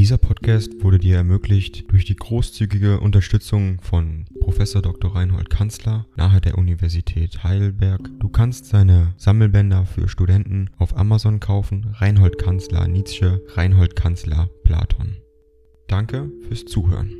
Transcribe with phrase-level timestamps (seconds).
[0.00, 5.14] Dieser Podcast wurde dir ermöglicht durch die großzügige Unterstützung von Professor Dr.
[5.14, 8.08] Reinhold Kanzler nahe der Universität Heidelberg.
[8.18, 11.94] Du kannst seine Sammelbänder für Studenten auf Amazon kaufen.
[11.98, 15.18] Reinhold Kanzler Nietzsche, Reinhold Kanzler Platon.
[15.86, 17.12] Danke fürs Zuhören.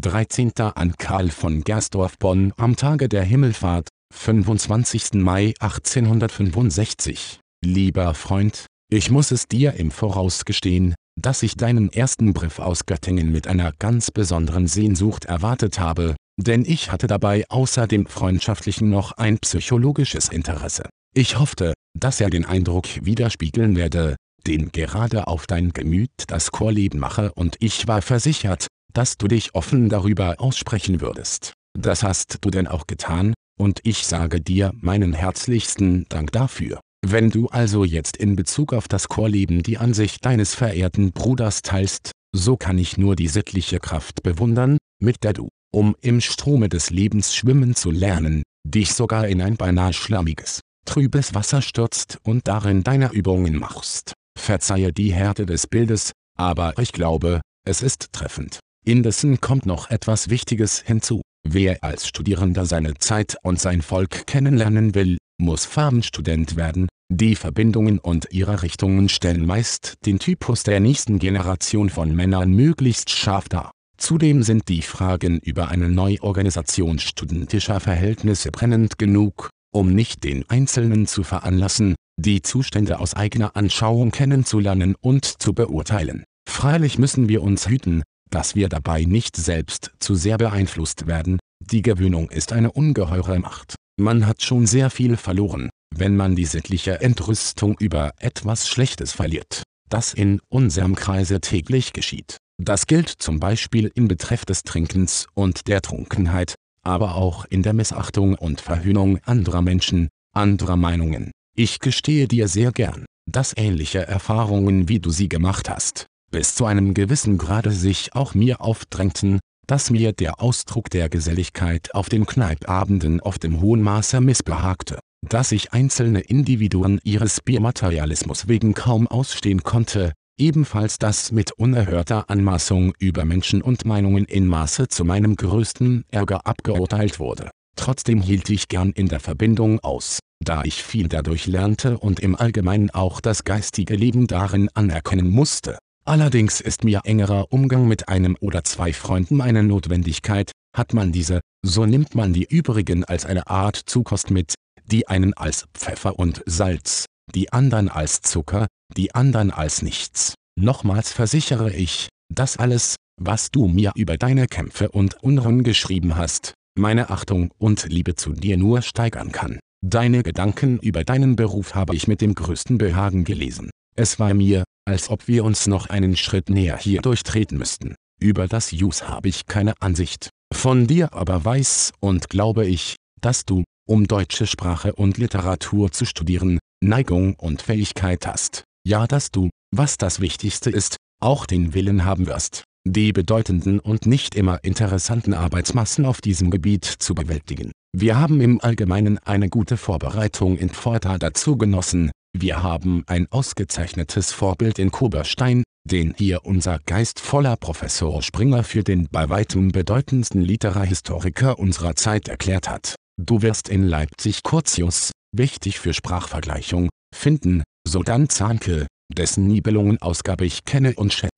[0.00, 0.50] 13.
[0.74, 5.12] an Karl von Gersdorf Bonn am Tage der Himmelfahrt, 25.
[5.14, 7.38] Mai 1865.
[7.64, 12.86] Lieber Freund, ich muss es dir im Voraus gestehen, dass ich deinen ersten Brief aus
[12.86, 18.88] Göttingen mit einer ganz besonderen Sehnsucht erwartet habe, denn ich hatte dabei außer dem freundschaftlichen
[18.88, 20.88] noch ein psychologisches Interesse.
[21.14, 27.00] Ich hoffte, dass er den Eindruck widerspiegeln werde, den gerade auf dein Gemüt das Chorleben
[27.00, 31.52] mache und ich war versichert, dass du dich offen darüber aussprechen würdest.
[31.78, 36.80] Das hast du denn auch getan, und ich sage dir meinen herzlichsten Dank dafür.
[37.10, 42.10] Wenn du also jetzt in Bezug auf das Chorleben die Ansicht deines verehrten Bruders teilst,
[42.36, 46.90] so kann ich nur die sittliche Kraft bewundern, mit der du, um im Strome des
[46.90, 52.84] Lebens schwimmen zu lernen, dich sogar in ein beinahe schlammiges, trübes Wasser stürzt und darin
[52.84, 54.12] deine Übungen machst.
[54.38, 58.60] Verzeihe die Härte des Bildes, aber ich glaube, es ist treffend.
[58.84, 61.22] Indessen kommt noch etwas Wichtiges hinzu.
[61.42, 67.98] Wer als Studierender seine Zeit und sein Volk kennenlernen will, muss Farbenstudent werden, die Verbindungen
[67.98, 73.72] und ihre Richtungen stellen meist den Typus der nächsten Generation von Männern möglichst scharf dar.
[73.96, 81.06] Zudem sind die Fragen über eine Neuorganisation studentischer Verhältnisse brennend genug, um nicht den Einzelnen
[81.06, 86.24] zu veranlassen, die Zustände aus eigener Anschauung kennenzulernen und zu beurteilen.
[86.48, 91.82] Freilich müssen wir uns hüten, dass wir dabei nicht selbst zu sehr beeinflusst werden, die
[91.82, 93.74] Gewöhnung ist eine ungeheure Macht.
[94.00, 99.64] Man hat schon sehr viel verloren, wenn man die sittliche Entrüstung über etwas Schlechtes verliert,
[99.88, 102.36] das in unserem Kreise täglich geschieht.
[102.62, 107.72] Das gilt zum Beispiel in Betreff des Trinkens und der Trunkenheit, aber auch in der
[107.72, 111.32] Missachtung und Verhöhnung anderer Menschen, anderer Meinungen.
[111.56, 116.66] Ich gestehe dir sehr gern, dass ähnliche Erfahrungen wie du sie gemacht hast, bis zu
[116.66, 122.26] einem gewissen Grade sich auch mir aufdrängten, dass mir der Ausdruck der Geselligkeit auf den
[122.26, 124.98] Kneipabenden oft im hohen Maße missbehagte,
[125.28, 132.94] dass ich einzelne Individuen ihres Biermaterialismus wegen kaum ausstehen konnte, ebenfalls dass mit unerhörter Anmaßung
[132.98, 137.50] über Menschen und Meinungen in Maße zu meinem größten Ärger abgeurteilt wurde.
[137.76, 142.34] Trotzdem hielt ich gern in der Verbindung aus, da ich viel dadurch lernte und im
[142.34, 145.78] Allgemeinen auch das geistige Leben darin anerkennen musste.
[146.08, 151.42] Allerdings ist mir engerer Umgang mit einem oder zwei Freunden eine Notwendigkeit, hat man diese,
[151.62, 154.54] so nimmt man die übrigen als eine Art Zukost mit,
[154.86, 157.04] die einen als Pfeffer und Salz,
[157.34, 160.32] die andern als Zucker, die andern als nichts.
[160.58, 166.54] Nochmals versichere ich, dass alles, was du mir über deine Kämpfe und Unruhen geschrieben hast,
[166.74, 169.60] meine Achtung und Liebe zu dir nur steigern kann.
[169.84, 173.68] Deine Gedanken über deinen Beruf habe ich mit dem größten Behagen gelesen.
[173.94, 177.94] Es war mir, als ob wir uns noch einen Schritt näher hier durchtreten müssten.
[178.20, 180.30] Über das Jus habe ich keine Ansicht.
[180.52, 186.06] Von dir aber weiß und glaube ich, dass du, um deutsche Sprache und Literatur zu
[186.06, 188.64] studieren, Neigung und Fähigkeit hast.
[188.84, 194.06] Ja, dass du, was das Wichtigste ist, auch den Willen haben wirst, die bedeutenden und
[194.06, 197.72] nicht immer interessanten Arbeitsmassen auf diesem Gebiet zu bewältigen.
[197.94, 204.32] Wir haben im Allgemeinen eine gute Vorbereitung in Pforta dazu genossen, wir haben ein ausgezeichnetes
[204.32, 211.58] Vorbild in Koberstein, den hier unser geistvoller Professor Springer für den bei weitem bedeutendsten Literahistoriker
[211.58, 212.94] unserer Zeit erklärt hat.
[213.20, 220.94] Du wirst in Leipzig Curtius, wichtig für Sprachvergleichung, finden, sodann Zahnke, dessen Nibelungenausgabe ich kenne
[220.94, 221.30] und schätze.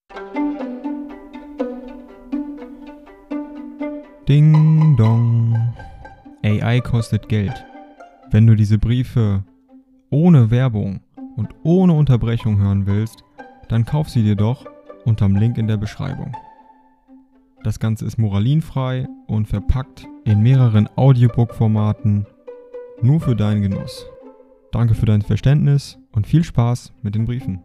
[4.28, 5.75] Ding dong.
[6.43, 7.55] AI kostet Geld.
[8.31, 9.45] Wenn du diese Briefe
[10.10, 11.01] ohne Werbung
[11.36, 13.24] und ohne Unterbrechung hören willst,
[13.68, 14.66] dann kauf sie dir doch
[15.04, 16.36] unterm Link in der Beschreibung.
[17.65, 22.27] Das Ganze ist moralinfrei und verpackt in mehreren Audiobook-Formaten
[23.03, 24.07] nur für deinen Genuss.
[24.72, 27.62] Danke für dein Verständnis und viel Spaß mit den Briefen.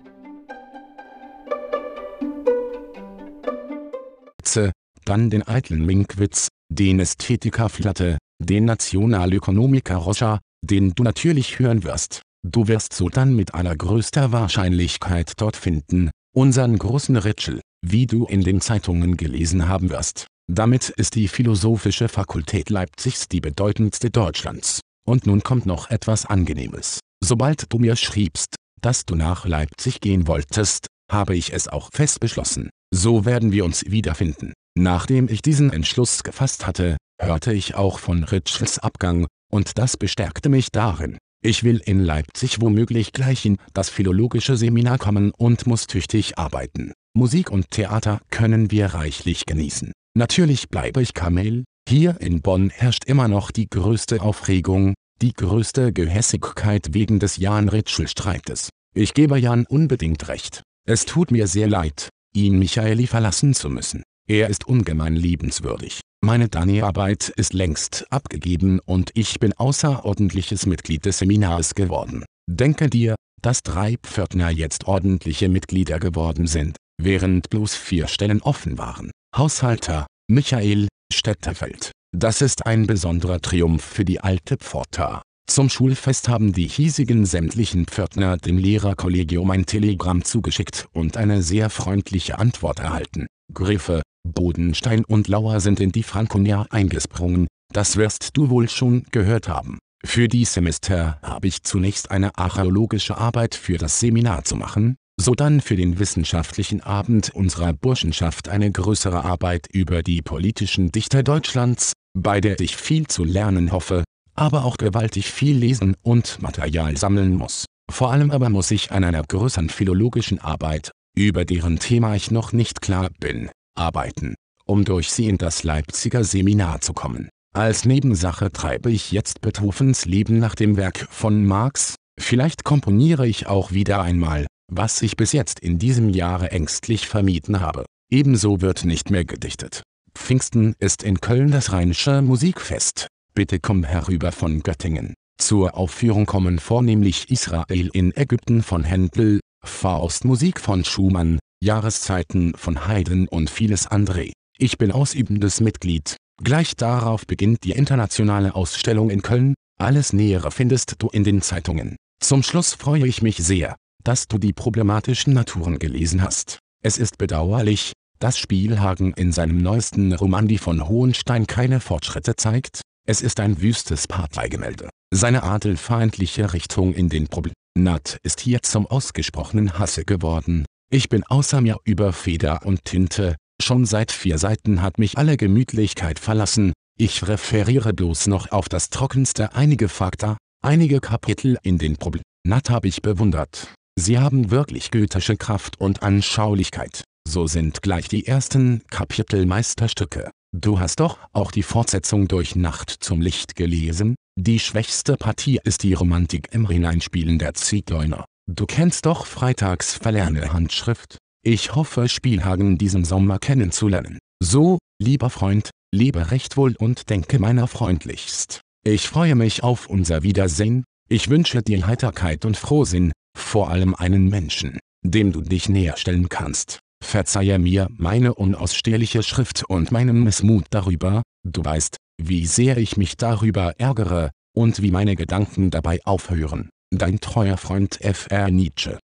[5.05, 12.23] Dann den eitlen Minkwitz, den Ästhetiker Flatte, den Nationalökonomiker Roger, den du natürlich hören wirst.
[12.47, 18.61] Du wirst sodann mit allergrößter Wahrscheinlichkeit dort finden, unseren großen Ritschel, wie du in den
[18.61, 20.27] Zeitungen gelesen haben wirst.
[20.47, 24.81] Damit ist die Philosophische Fakultät Leipzigs die bedeutendste Deutschlands.
[25.07, 26.99] Und nun kommt noch etwas Angenehmes.
[27.19, 32.19] Sobald du mir schriebst, dass du nach Leipzig gehen wolltest, habe ich es auch fest
[32.19, 32.69] beschlossen.
[32.93, 34.53] So werden wir uns wiederfinden.
[34.77, 40.49] Nachdem ich diesen Entschluss gefasst hatte, hörte ich auch von Ritschels Abgang, und das bestärkte
[40.49, 41.17] mich darin.
[41.45, 46.91] Ich will in Leipzig womöglich gleich in das philologische Seminar kommen und muss tüchtig arbeiten.
[47.15, 49.91] Musik und Theater können wir reichlich genießen.
[50.17, 55.93] Natürlich bleibe ich Kamel, hier in Bonn herrscht immer noch die größte Aufregung, die größte
[55.93, 58.69] Gehässigkeit wegen des Jan-Ritschel-Streites.
[58.95, 60.63] Ich gebe Jan unbedingt recht.
[60.87, 64.01] Es tut mir sehr leid, ihn Michaeli verlassen zu müssen.
[64.27, 66.01] Er ist ungemein liebenswürdig.
[66.25, 72.25] Meine Dani-Arbeit ist längst abgegeben und ich bin außerordentliches Mitglied des Seminars geworden.
[72.49, 73.13] Denke dir,
[73.43, 79.11] dass drei Pförtner jetzt ordentliche Mitglieder geworden sind, während bloß vier Stellen offen waren.
[79.37, 81.91] Haushalter, Michael, Stetterfeld.
[82.11, 85.21] Das ist ein besonderer Triumph für die alte Pforta.
[85.47, 91.69] Zum Schulfest haben die hiesigen sämtlichen Pförtner dem Lehrerkollegium ein Telegramm zugeschickt und eine sehr
[91.69, 93.27] freundliche Antwort erhalten.
[93.53, 99.47] Griffe, Bodenstein und Lauer sind in die Franconia eingesprungen, das wirst du wohl schon gehört
[99.47, 99.77] haben.
[100.03, 105.61] Für die Semester habe ich zunächst eine archäologische Arbeit für das Seminar zu machen, sodann
[105.61, 112.41] für den wissenschaftlichen Abend unserer Burschenschaft eine größere Arbeit über die politischen Dichter Deutschlands, bei
[112.41, 114.03] der ich viel zu lernen hoffe,
[114.35, 117.65] aber auch gewaltig viel lesen und Material sammeln muss.
[117.91, 122.51] Vor allem aber muss ich an einer größeren philologischen Arbeit, über deren Thema ich noch
[122.51, 124.35] nicht klar bin, arbeiten,
[124.65, 127.29] um durch sie in das Leipziger Seminar zu kommen.
[127.53, 133.47] Als Nebensache treibe ich jetzt Beethovens Leben nach dem Werk von Marx, vielleicht komponiere ich
[133.47, 137.85] auch wieder einmal, was ich bis jetzt in diesem Jahre ängstlich vermieden habe.
[138.11, 139.83] Ebenso wird nicht mehr gedichtet.
[140.13, 143.07] Pfingsten ist in Köln das Rheinische Musikfest.
[143.35, 145.13] Bitte komm herüber von Göttingen.
[145.37, 153.27] Zur Aufführung kommen vornehmlich Israel in Ägypten von Händel, Faustmusik von Schumann, Jahreszeiten von Haydn
[153.27, 154.31] und vieles andere.
[154.57, 156.15] Ich bin ausübendes Mitglied.
[156.41, 159.53] Gleich darauf beginnt die internationale Ausstellung in Köln.
[159.77, 161.97] Alles Nähere findest du in den Zeitungen.
[162.21, 166.59] Zum Schluss freue ich mich sehr, dass du die problematischen Naturen gelesen hast.
[166.81, 172.79] Es ist bedauerlich, dass Spielhagen in seinem neuesten Roman Die von Hohenstein keine Fortschritte zeigt.
[173.07, 174.89] Es ist ein wüstes Parteigemälde.
[175.13, 180.65] Seine adelfeindliche Richtung in den Problemat ist hier zum ausgesprochenen Hasse geworden.
[180.91, 185.37] Ich bin außer mir über Feder und Tinte, schon seit vier Seiten hat mich alle
[185.37, 191.97] Gemütlichkeit verlassen, ich referiere bloß noch auf das Trockenste einige Fakta, einige Kapitel in den
[191.97, 193.71] Problemat habe ich bewundert.
[193.99, 200.31] Sie haben wirklich goethische Kraft und Anschaulichkeit, so sind gleich die ersten Kapitel Meisterstücke.
[200.57, 204.15] Du hast doch auch die Fortsetzung durch Nacht zum Licht gelesen?
[204.39, 208.23] Die schwächste Partie ist die Romantik im Hineinspielen der Zigeuner.
[208.49, 211.17] Du kennst doch Freitags verlerne Handschrift?
[211.43, 214.17] Ich hoffe Spielhagen diesen Sommer kennenzulernen.
[214.41, 218.61] So, lieber Freund, lebe recht wohl und denke meiner freundlichst.
[218.85, 224.29] Ich freue mich auf unser Wiedersehen, ich wünsche dir Heiterkeit und Frohsinn, vor allem einen
[224.29, 226.79] Menschen, dem du dich näher stellen kannst.
[227.05, 233.15] Verzeihe mir meine unausstehliche Schrift und meinen Missmut darüber, du weißt, wie sehr ich mich
[233.15, 236.69] darüber ärgere, und wie meine Gedanken dabei aufhören.
[236.91, 238.49] Dein treuer Freund F.R.
[238.51, 238.97] Nietzsche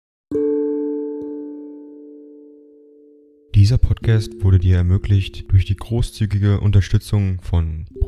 [3.55, 7.85] Dieser Podcast wurde dir ermöglicht durch die großzügige Unterstützung von